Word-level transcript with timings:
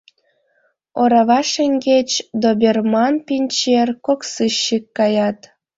Орава 1.01 1.39
шеҥгеч 1.51 2.09
доберман-пинчер— 2.41 3.87
кок 4.05 4.21
сыщик– 4.33 4.83
каят. 4.97 5.39